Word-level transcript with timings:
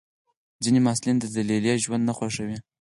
ځینې 0.63 0.79
محصلین 0.85 1.17
د 1.19 1.25
لیلیې 1.49 1.75
ژوند 1.83 2.03
نه 2.09 2.13
خوښوي. 2.17 2.57